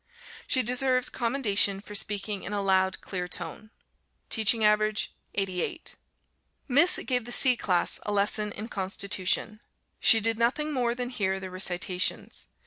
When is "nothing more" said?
10.39-10.95